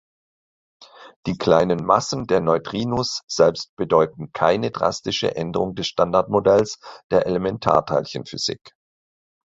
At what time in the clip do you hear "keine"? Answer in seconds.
4.33-4.71